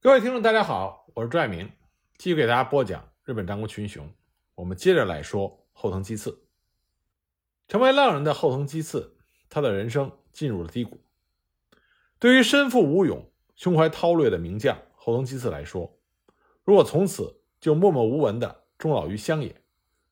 [0.00, 1.72] 各位听众，大家好，我是朱爱明，
[2.18, 4.08] 继续给大家播讲日本战国群雄。
[4.54, 6.46] 我们接着来说后藤基次。
[7.66, 9.16] 成为浪人的后藤基次，
[9.48, 11.00] 他的人生进入了低谷。
[12.20, 15.98] 对于身负武勇、胸怀韬略的名将后藤基次来说，
[16.62, 19.60] 如果从此就默默无闻的终老于乡野，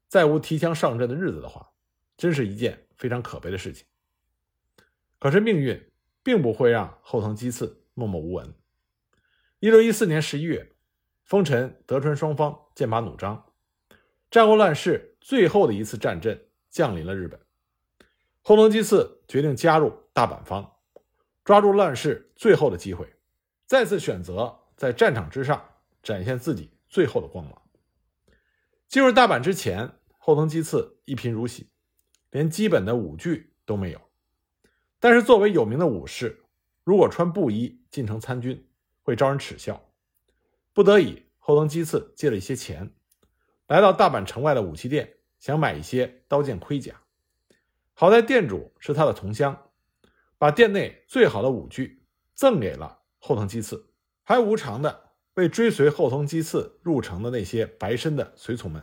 [0.09, 1.71] 再无提枪上阵的日子的话，
[2.17, 3.87] 真是一件非常可悲的事情。
[5.21, 5.93] 可是命运
[6.25, 8.53] 并不会让后藤基次默默无闻。
[9.59, 10.71] 一六一四年十一月，
[11.25, 13.47] 丰臣德川双方剑拔弩张，
[14.31, 17.41] 战国乱世最后的一次战阵降临了日本。
[18.43, 20.77] 后藤基次决定加入大阪方，
[21.43, 23.15] 抓住乱世最后的机会，
[23.65, 25.67] 再次选择在战场之上
[26.03, 27.63] 展现自己最后的光芒。
[28.89, 31.71] 进入大阪之前，后藤基次一贫如洗，
[32.31, 34.03] 连基本的武具都没有。
[35.01, 36.45] 但是作为有名的武士，
[36.85, 38.69] 如果穿布衣进城参军，
[39.07, 39.89] 会招人耻笑，
[40.73, 42.93] 不得已，后藤基次借了一些钱，
[43.69, 47.01] 来到大阪城外的武器店，想买一些刀剑盔甲。
[47.95, 49.71] 好在店主是他的同乡，
[50.39, 52.05] 把店内最好的武具
[52.35, 53.93] 赠给了后藤基次，
[54.25, 58.83] 还无偿的为追随后藤基次入城的那些白身的随从们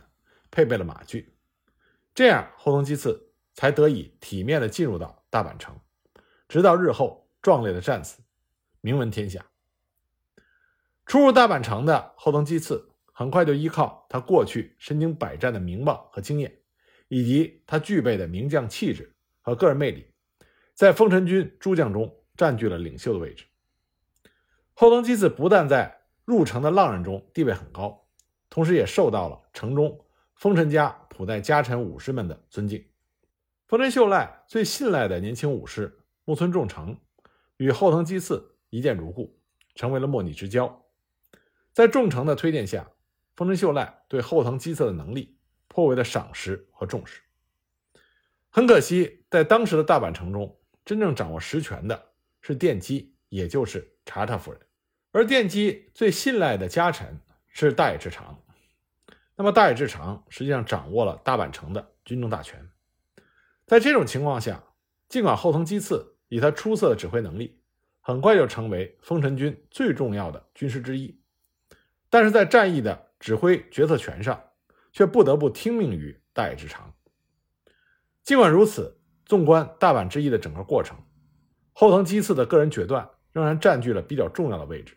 [0.50, 1.36] 配备了马具。
[2.14, 5.78] 这样，后藤基次才得以体面的进入到大阪城，
[6.48, 8.22] 直到日后壮烈的战死，
[8.80, 9.44] 名闻天下。
[11.06, 16.60] 初入大阪城的后藤基次，很快就依靠他过去身经百战的名望和经验，
[17.08, 20.06] 以及他具备的名将气质和个人魅力，
[20.72, 23.44] 在丰臣军诸将中占据了领袖的位置。
[24.72, 28.08] 后藤基次不但在入城的浪人中地位很高，
[28.48, 32.84] 同时也受到了城中丰臣家普代家臣武士们的尊敬。
[33.68, 36.98] 丰臣秀赖最信赖的年轻武士木村重成，
[37.58, 39.38] 与后藤基次一见如故，
[39.74, 40.83] 成为了莫逆之交。
[41.74, 42.88] 在重臣的推荐下，
[43.34, 45.36] 丰臣秀赖对后藤基次的能力
[45.66, 47.20] 颇为的赏识和重视。
[48.48, 54.60] 很可惜，在当时的大阪城中，真正掌握实权的是殿基，也就是查查夫人。
[55.10, 58.40] 而殿基最信赖的家臣是大野志长。
[59.34, 62.70] 那么，大野志长实际上掌握了大阪城的军政大权。
[63.66, 64.62] 在这种情况下，
[65.08, 67.58] 尽管后藤基次以他出色的指挥能力，
[68.00, 71.18] 很快就成为丰臣军最重要的军师之一。
[72.14, 74.40] 但是在战役的指挥决策权上，
[74.92, 76.94] 却不得不听命于大野之长。
[78.22, 80.96] 尽管如此，纵观大阪之役的整个过程，
[81.72, 84.96] 后藤基次的个人决断仍然占据了比较重要的位置。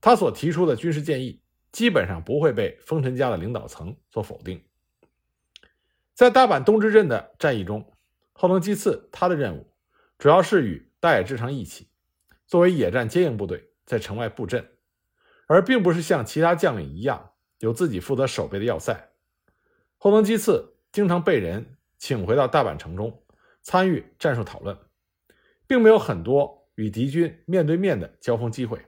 [0.00, 1.40] 他所提出的军事建议，
[1.70, 4.60] 基本上不会被丰臣家的领导层所否定。
[6.14, 7.92] 在大阪东之镇的战役中，
[8.32, 9.72] 后藤基次他的任务
[10.18, 11.88] 主要是与大野志长一起，
[12.44, 14.68] 作为野战接应部队，在城外布阵。
[15.46, 19.10] 而并不是像其他将领一样有自己负责守备的要塞。
[19.98, 23.22] 后藤基次经常被人请回到大阪城中
[23.62, 24.78] 参与战术讨论，
[25.66, 28.86] 并没有很多与敌军面对面的交锋机会。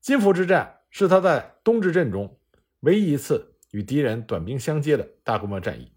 [0.00, 2.38] 金福之战是他在东之阵中
[2.80, 5.92] 唯一一次与敌人短兵相接的大规模战役。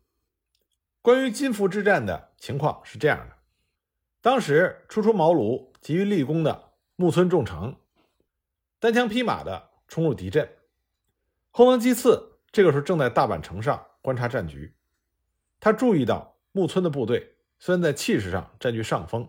[1.01, 3.35] 关于金福之战的情况是这样的：
[4.21, 7.75] 当时初出茅庐、急于立功的木村重成。
[8.79, 10.47] 单枪匹马的冲入敌阵，
[11.49, 14.75] 后藤基次这个时候正在大阪城上观察战局。
[15.59, 19.27] 他注意到木村的部队虽然在气势上占据上风，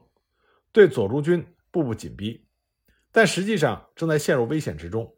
[0.70, 2.47] 对佐助军步步紧逼，
[3.10, 5.16] 但实际上正在陷入危险之中。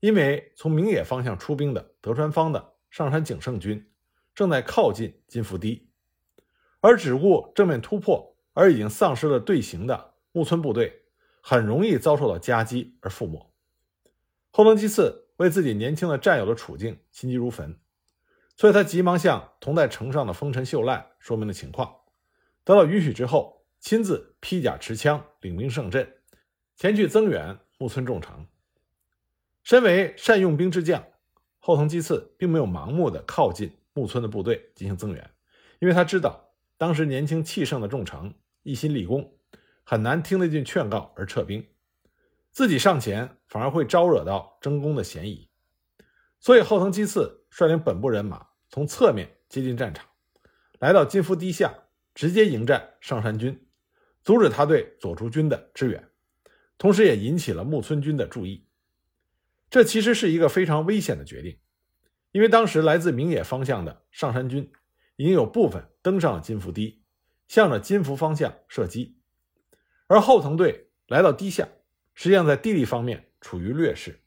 [0.00, 3.88] 因为从明野方向出兵的德川方的上杉景胜军
[4.34, 5.88] 正在靠近金福堤，
[6.80, 11.04] 而只顾正面突破而已经丧失了队形的木村部队，
[11.40, 13.51] 很容易遭受到夹击而覆没。
[14.54, 17.78] 后藤基次为自己年轻的战友的处境心急如焚，
[18.54, 21.90] 所以他急忙向同在城上的丰臣秀赖说明了情况。
[22.62, 26.06] 得到允许之后，亲自披甲持枪，领兵上阵，
[26.76, 28.46] 前去增援木村重成。
[29.62, 31.02] 身为善用兵之将，
[31.58, 35.30] 后藤基次并没有盲目的靠近木村的部队进行增援，
[35.80, 38.34] 因为他知道当时年轻气盛的重成
[38.64, 39.34] 一心立功，
[39.82, 41.66] 很难听得进劝告而撤兵。
[42.52, 45.48] 自己上前反而会招惹到争功的嫌疑，
[46.38, 50.06] 所以后藤基次率领本部人马从侧面接近战场，
[50.78, 51.72] 来到金福堤下，
[52.14, 53.66] 直接迎战上山军，
[54.22, 56.10] 阻止他对佐竹军的支援，
[56.76, 58.68] 同时也引起了木村军的注意。
[59.70, 61.58] 这其实是一个非常危险的决定，
[62.32, 64.70] 因为当时来自明野方向的上山军
[65.16, 67.02] 已经有部分登上了金福堤，
[67.48, 69.16] 向着金福方向射击，
[70.06, 71.66] 而后藤队来到堤下。
[72.22, 74.20] 实际上，在地利方面处于劣势。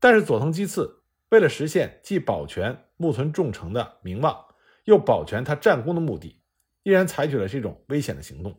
[0.00, 4.46] 但是佐藤基次为了实现既保全木村重城的名望，
[4.84, 6.40] 又保全他战功的目的，
[6.84, 8.58] 依然采取了这种危险的行动。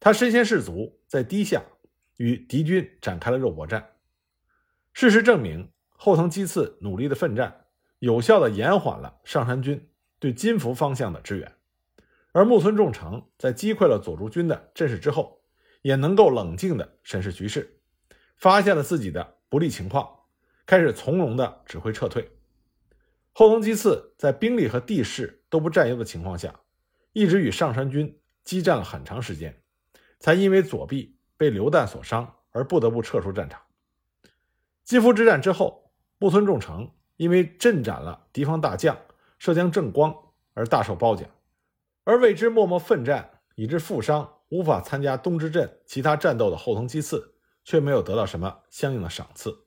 [0.00, 1.62] 他身先士卒，在堤下
[2.16, 3.92] 与敌军展开了肉搏战。
[4.92, 7.66] 事实证明，后藤基次努力的奋战，
[8.00, 9.88] 有效的延缓了上山军
[10.18, 11.52] 对金福方向的支援。
[12.32, 15.37] 而木村重城在击溃了佐助军的阵势之后，
[15.82, 17.80] 也能够冷静地审视局势，
[18.36, 20.08] 发现了自己的不利情况，
[20.66, 22.30] 开始从容地指挥撤退。
[23.32, 26.60] 后藤基次在兵力和地势都不占优的情况下，
[27.12, 29.62] 一直与上山军激战了很长时间，
[30.18, 33.60] 才因为左臂被流弹所伤而不得不撤出战场。
[34.84, 38.98] 金福之战之后，木村重城因为阵斩了敌方大将
[39.38, 40.14] 涉江正光
[40.54, 41.28] 而大受褒奖。
[42.04, 47.34] 而为之默默奋战以致负伤无法参加东之镇其他战斗的后藤基次，
[47.64, 49.66] 却没有得到什么相应的赏赐。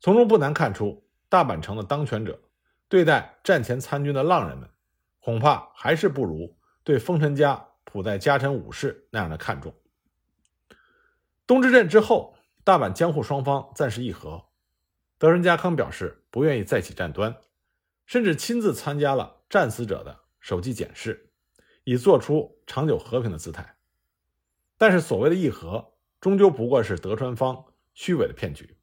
[0.00, 2.40] 从中不难看出，大阪城的当权者
[2.88, 4.70] 对待战前参军的浪人们，
[5.20, 9.74] 恐怕还是不如对丰臣家普代家臣武士那样的看重。
[11.46, 14.46] 东之镇之后，大阪江户双方暂时议和，
[15.18, 17.36] 德川家康表示不愿意再起战端，
[18.06, 21.26] 甚至亲自参加了战死者的首级检视。
[21.84, 23.74] 以做出长久和平的姿态，
[24.80, 25.92] 但是所谓的议和，
[26.22, 28.78] 终究不过是德川方虚伪的骗局。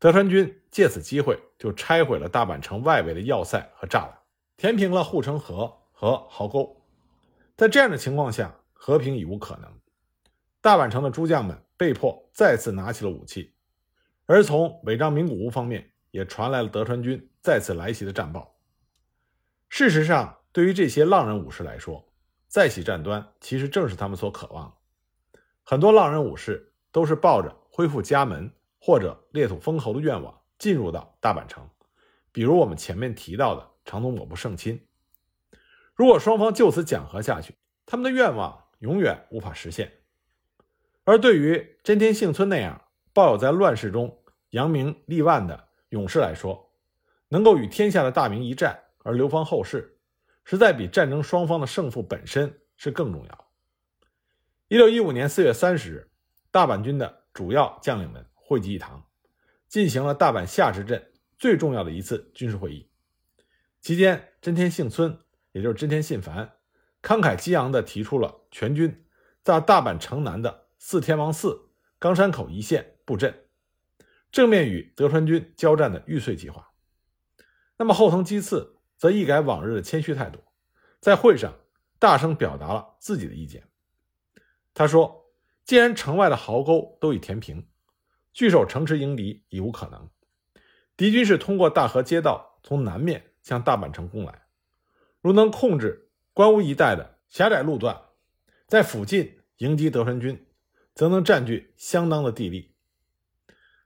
[0.00, 4.18] 德川军借此机会就拆毁了大阪城外围的要塞和栅栏，
[4.56, 6.82] 填平了护城河和壕沟。
[7.56, 9.70] 在这样的情况下，和平已无可能。
[10.60, 13.54] 大阪城的诸将们被迫再次拿起了武器，
[14.26, 18.56] 而从尾张名古屋方面也传来了德川军再次来袭的战报。
[19.68, 22.04] 事实上，对于这些浪人武士来说，
[22.48, 24.76] 再起战端其实正是他们所渴望的。
[25.64, 31.68] 很多浪人武士都是抱着恢复家门或者裂土封侯的愿望进入到大阪城，
[32.30, 34.86] 比如我们前面提到的长宗我部胜亲。
[35.94, 37.54] 如果双方就此讲和下去，
[37.86, 39.90] 他们的愿望永远无法实现。
[41.04, 42.82] 而对于真田幸村那样
[43.12, 46.72] 抱有在乱世中扬名立万的勇士来说，
[47.28, 48.80] 能够与天下的大名一战。
[49.06, 49.98] 而流芳后世，
[50.44, 53.43] 实在比战争双方的胜负本身是更重要。
[54.74, 56.10] 一六一五年四月三十日，
[56.50, 59.06] 大阪军的主要将领们汇集一堂，
[59.68, 62.90] 进行了大阪下之阵最重要的一次军事会议。
[63.80, 65.16] 期间，真田幸村，
[65.52, 66.54] 也就是真田信繁，
[67.00, 69.06] 慷慨激昂地提出了全军
[69.44, 71.70] 在大阪城南的四天王寺、
[72.00, 73.32] 冈山口一线布阵，
[74.32, 76.72] 正面与德川军交战的玉碎计划。
[77.76, 78.80] 那么后藤基次。
[78.96, 80.40] 则一改往日的谦虚态度，
[80.98, 81.54] 在会上
[82.00, 83.68] 大声表达了自己的意见。
[84.74, 85.30] 他说
[85.64, 87.68] ：“既然城外的壕沟都已填平，
[88.32, 90.10] 据守城池迎敌已无可能。
[90.96, 94.42] 敌军是通过大河街道从南面向大阪城攻来。
[95.20, 97.98] 如能控制关屋一带的狭窄路段，
[98.66, 100.46] 在附近迎击德川军，
[100.94, 102.74] 则能占据相当的地利。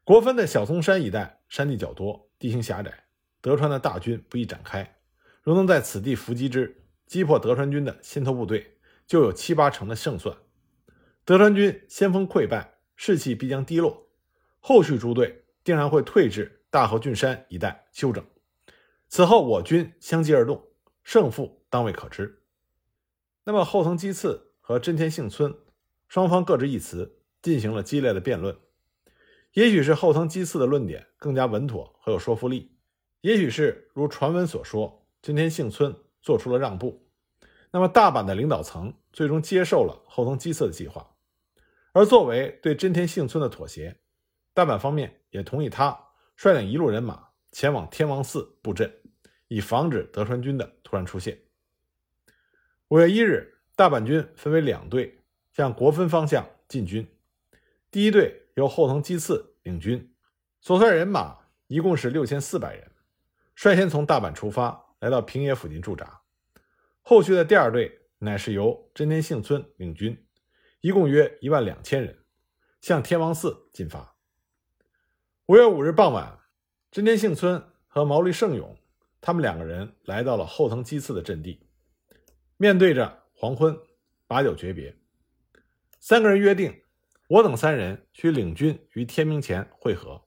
[0.05, 3.05] 国分的小松山一带山地较多，地形狭窄，
[3.41, 4.97] 德川的大军不易展开。”
[5.43, 10.37] 如能在此地伏击之，击破德川军的先头部队，就有七八成的胜算。
[11.29, 14.09] 德川军先锋溃败，士气必将低落，
[14.61, 18.25] 后续诸队定然会退至大和郡山一带休整。
[19.11, 20.71] 此后我军相继而动，
[21.03, 22.41] 胜负当未可知。
[23.45, 25.55] 那么后藤基次和真田幸村
[26.09, 28.57] 双方各执一词，进行了激烈的辩论。
[29.53, 32.73] 也许是后藤基次的论点更加稳妥和有说服力，
[33.21, 35.07] 也许是如传闻所说。
[35.21, 37.07] 真田幸村做出了让步，
[37.71, 41.07] 那么大阪的领导层最终接受了后藤基次的计划，
[41.99, 43.99] 而作为对真田幸村的妥协，
[44.55, 45.99] 大阪方面也同意他
[46.37, 48.89] 率领一路人马前往天王寺布阵，
[49.49, 51.37] 以防止德川军的突然出现。
[52.87, 55.19] 五月一日，大阪军分为两队
[55.53, 57.05] 向国分方向进军，
[57.91, 60.15] 第一队由后藤基次领军，
[60.61, 61.37] 所率人马
[61.67, 62.93] 一共是六千四百人，
[63.57, 64.95] 率先从大阪出发。
[65.01, 66.21] 来到平野附近驻扎，
[67.03, 70.28] 后续的第二队乃是由真田幸村领军，
[70.81, 72.19] 一共约一万两千人，
[72.81, 74.15] 向天王寺进发。
[75.47, 76.39] 五月五日傍晚，
[76.91, 78.79] 真田幸村和毛利胜勇
[79.21, 81.67] 他们两个人来到了后藤基次的阵地，
[82.57, 83.77] 面对着黄昏，
[84.27, 84.97] 把酒诀别。
[85.99, 86.83] 三个人约定，
[87.29, 90.23] 我等三人需领军于天明前会合，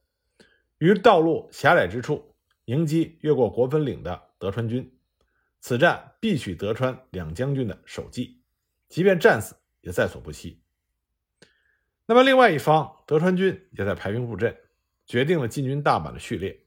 [0.79, 4.29] 于道路狭窄之处迎击越过国分岭的。
[4.37, 4.97] 德川军，
[5.59, 8.41] 此战必取德川两将军的首级，
[8.89, 10.61] 即便战死也在所不惜。
[12.05, 14.55] 那么，另外一方德川军也在排兵布阵，
[15.05, 16.65] 决定了进军大阪的序列。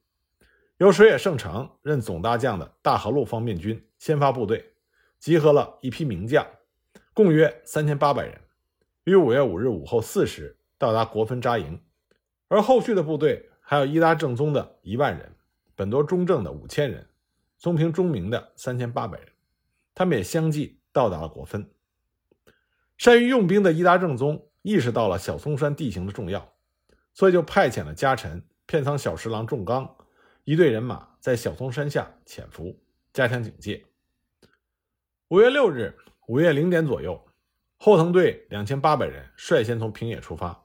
[0.78, 4.74] 由水野胜成任总大将的大和路方面军先发部队，
[5.18, 6.46] 集合了一批名将，
[7.12, 8.40] 共约三千八百人，
[9.04, 11.80] 于五月五日午后四时到达国分扎营。
[12.48, 15.34] 而后续的部队还有伊达正宗的一万人，
[15.74, 17.08] 本多忠正的五千人，
[17.58, 19.28] 松平忠明的三千八百人，
[19.94, 21.70] 他们也相继到达了国分。
[22.96, 26.54] 善于用兵的伊达正宗意识到了小松山地形的重要，
[27.12, 29.96] 所以就派遣了家臣片仓小十郎重刚
[30.44, 32.80] 一队人马在小松山下潜伏，
[33.12, 33.84] 加强警戒。
[35.28, 35.98] 五月六日
[36.28, 37.26] 午夜零点左右，
[37.78, 40.64] 后藤队两千八百人率先从平野出发，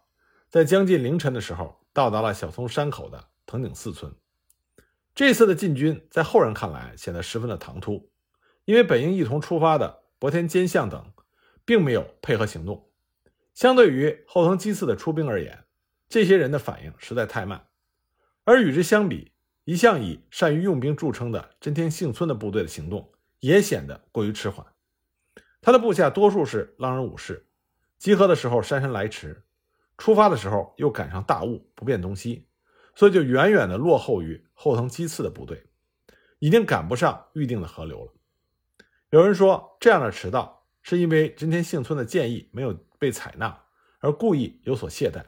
[0.50, 4.14] 在将近凌晨的时候到达了小松山口的藤井四村。
[5.16, 8.12] 这次的进军在后人看来显得十分的唐突，
[8.66, 11.12] 因为本应一同出发的博田兼相等。
[11.70, 12.90] 并没有配合行动，
[13.54, 15.66] 相对于后藤基次的出兵而言，
[16.08, 17.68] 这些人的反应实在太慢。
[18.44, 19.34] 而与之相比，
[19.66, 24.66] 一向以善于用兵著称的真田幸村的部队的行动也显得过于迟缓。
[25.62, 27.46] 他的部下多数是浪人武士，
[28.00, 29.44] 集合的时候姗姗来迟，
[29.96, 32.48] 出发的时候又赶上大雾，不辨东西，
[32.96, 35.68] 所以就远远的落后于后藤基次的部队，
[36.40, 38.14] 已经赶不上预定的河流了。
[39.12, 40.59] 有人说，这样的迟到。
[40.90, 43.62] 是因为真田幸村的建议没有被采纳，
[44.00, 45.24] 而故意有所懈怠，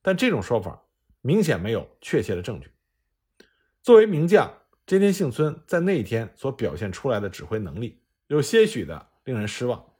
[0.00, 0.82] 但这种说法
[1.20, 2.70] 明显没有确切的证据。
[3.82, 4.50] 作为名将，
[4.86, 9.92] 真田幸村在那一天所表现出来的指挥能力，有些许的令人失望。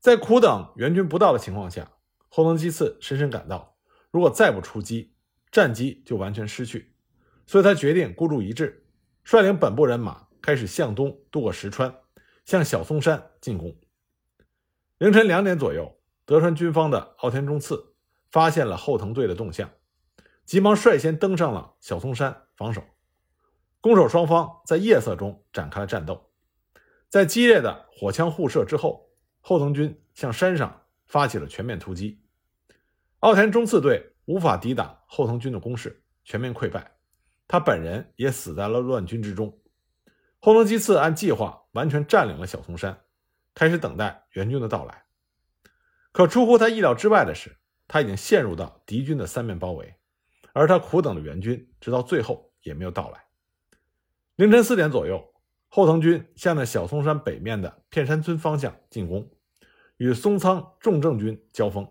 [0.00, 1.90] 在苦等援军不到的情况下，
[2.28, 3.78] 后藤基次深深感到，
[4.10, 5.14] 如果再不出击，
[5.50, 6.92] 战机就完全失去，
[7.46, 8.84] 所以他决定孤注一掷，
[9.24, 11.94] 率领本部人马开始向东渡过石川，
[12.44, 13.74] 向小松山进攻。
[14.98, 17.94] 凌晨两点左右，德川军方的奥田忠次
[18.30, 19.68] 发现了后藤队的动向，
[20.44, 22.80] 急忙率先登上了小松山防守。
[23.80, 26.30] 攻守双方在夜色中展开了战斗，
[27.08, 29.10] 在激烈的火枪互射之后，
[29.40, 32.22] 后藤军向山上发起了全面突击。
[33.18, 36.92] 奥田忠次队无法抵挡后藤军的攻势，全面溃败，
[37.48, 39.60] 他本人也死在了乱军之中。
[40.38, 43.00] 后藤基次按计划完全占领了小松山。
[43.54, 45.04] 开始等待援军的到来，
[46.10, 47.56] 可出乎他意料之外的是，
[47.86, 49.94] 他已经陷入到敌军的三面包围，
[50.52, 53.24] 而他苦等的援军直到最后也没有到来。
[54.34, 55.32] 凌晨四点左右，
[55.68, 59.30] 后藤军向着小松山北面的片山村方向进攻，
[59.96, 61.88] 与松仓重政军交锋。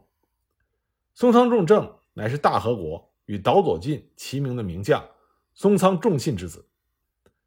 [1.14, 5.08] 松仓重政乃是大和国与岛佐近齐名的名将
[5.54, 6.68] 松仓重信之子，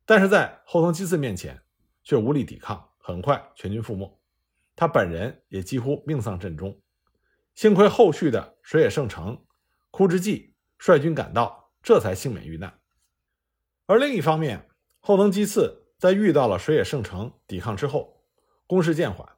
[0.07, 1.63] 但是在后藤基次面前
[2.03, 2.86] 却无力抵抗。
[3.07, 4.21] 很快全军覆没，
[4.75, 6.83] 他本人也几乎命丧阵中。
[7.55, 9.47] 幸亏后续的水野胜成、
[9.93, 12.81] 枯之纪率军赶到，这才幸免遇难。
[13.87, 18.25] 而另一方面，后藤基次在遇到了水野胜成抵抗之后，
[18.67, 19.37] 攻势渐缓。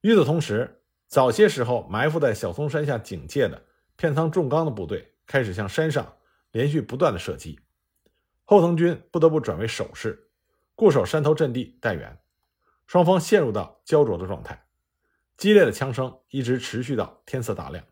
[0.00, 3.62] 与此同时，早些时候埋伏在小松山下警戒的
[3.96, 6.16] 片仓重刚的部队开始向山上
[6.50, 7.60] 连续不断的射击，
[8.44, 10.30] 后藤军不得不转为守势，
[10.74, 12.18] 固守山头阵地待援。
[12.86, 14.66] 双方陷入到焦灼的状态，
[15.36, 17.84] 激烈的枪声一直持续到天色大亮。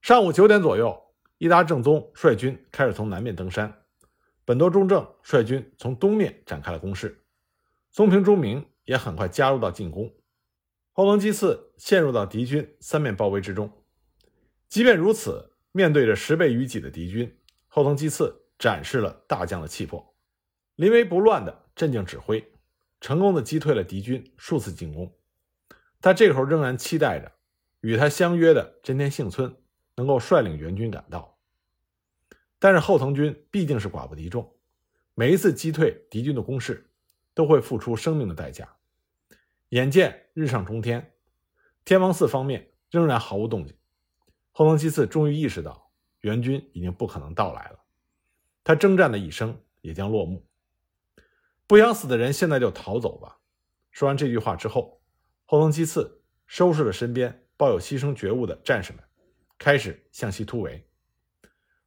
[0.00, 3.82] 上午九点左右，伊达正宗率军开始从南面登山，
[4.44, 7.22] 本多忠正率军从东面展开了攻势，
[7.90, 10.10] 松平忠明也很快加入到进攻。
[10.92, 13.70] 后藤基次陷入到敌军三面包围之中。
[14.68, 20.14] 即便如此，面对着十倍于己的敌军，后藤基次展示了大将的气魄，
[20.76, 22.52] 临危不乱的镇静指挥。
[23.00, 25.14] 成功的击退了敌军数次进攻，
[26.00, 27.32] 他这时候仍然期待着
[27.80, 29.54] 与他相约的真田幸村
[29.94, 31.38] 能够率领援军赶到。
[32.58, 34.56] 但是后藤军毕竟是寡不敌众，
[35.14, 36.90] 每一次击退敌军的攻势
[37.34, 38.76] 都会付出生命的代价。
[39.68, 41.12] 眼见日上中天，
[41.84, 43.76] 天王寺方面仍然毫无动静，
[44.52, 47.78] 后藤七次终于意识到援军已经不可能到来了，
[48.64, 50.46] 他征战的一生也将落幕。
[51.66, 53.38] 不想死的人，现在就逃走吧。
[53.90, 55.00] 说完这句话之后，
[55.44, 59.02] 后藤基次收拾了身边抱有牺牲觉悟的战士们，
[59.58, 60.88] 开始向西突围。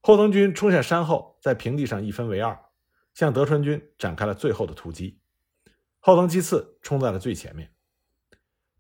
[0.02, 2.60] 后藤军冲下山后，在平地上一分为二，
[3.14, 5.22] 向德川军展开了最后的突击。
[6.00, 7.74] 后藤基次冲在了最前面。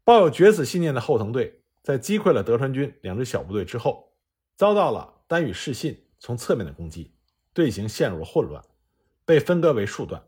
[0.04, 4.18] 抱有决死信念的后藤队，在击溃了德川军两支小部队之后，
[4.58, 7.14] 遭到了丹羽士信从侧面的攻击，
[7.54, 8.64] 队形陷入了混乱，
[9.24, 10.24] 被分割为数段。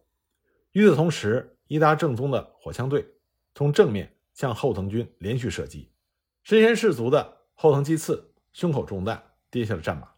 [0.72, 3.06] 与此同时，伊达正宗的火枪队
[3.54, 5.92] 从正面向后藤军连续射击，
[6.44, 10.10] 身先士卒的后藤基次胸口中弹，跌下了战马。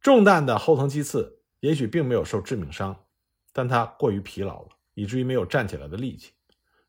[0.00, 3.04] 中弹的后藤基次也许并没有受致命伤，
[3.52, 6.32] 但他过于疲劳了，以至于没有站起来的力气，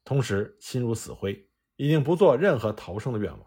[0.06, 3.42] 同时心如死灰，已经不做任何逃生的愿望。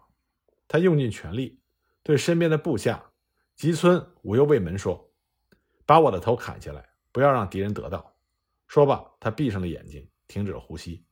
[0.67, 1.59] 他用尽全力
[2.03, 3.03] 对身边的部下
[3.55, 5.11] 吉村武右卫门说
[5.85, 8.09] ：“把我的头砍下来，不要让敌人得到。”
[8.71, 11.03] 说罢，他闭上了眼睛，停止了呼吸。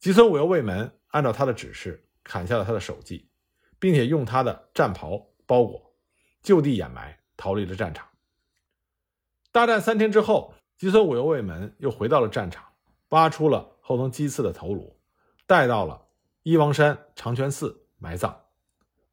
[0.00, 3.30] 吉村武右卫门按照他的指示砍下了他的首级，
[3.78, 5.94] 并且用他的战袍包裹，
[6.42, 8.04] 就地掩埋，逃离了战场。
[9.52, 12.64] 大战三天之后，吉村武右卫门又回到了战场，
[13.10, 14.98] 挖出了后藤基次的头颅，
[15.46, 16.08] 带到了
[16.42, 18.46] 伊王山长泉寺埋葬。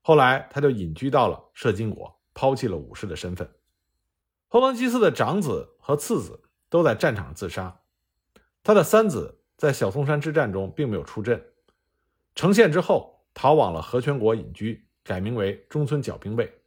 [0.02, 3.48] 后来，他就隐居到了摄津国，抛弃了武士的身份。
[4.48, 7.80] 后藤基次的长子和次子都在战场上自杀，
[8.64, 9.36] 他的三子。
[9.58, 11.44] 在小松山之战中，并没有出阵。
[12.36, 16.62] 成县之后，逃往了和泉国隐居，改名为中村角兵卫。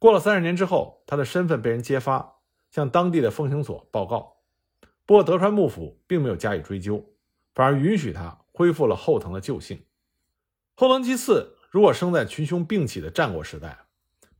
[0.00, 2.40] 过了三十年之后，他的身份被人揭发，
[2.72, 4.38] 向当地的风行所报告。
[5.06, 7.14] 不过德川幕府并没有加以追究，
[7.54, 9.80] 反而允许他恢复了后藤的旧姓。
[10.74, 13.86] 后藤基次如果生在群雄并起的战国时代，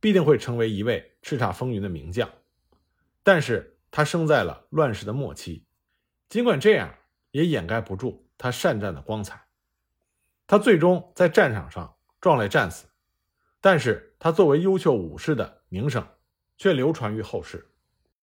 [0.01, 2.29] 必定会成为一位叱咤风云的名将。
[3.23, 5.67] 但是他生在了乱世的末期，
[6.29, 6.95] 尽管这样。
[7.31, 9.41] 也掩盖不住他善战的光彩。
[10.47, 12.87] 他最终在战场上壮烈战死，
[13.61, 16.05] 但是他作为优秀武士的名声
[16.57, 17.70] 却流传于后世。